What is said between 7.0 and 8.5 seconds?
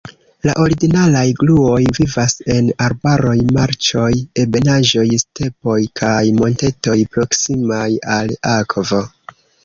proksimaj al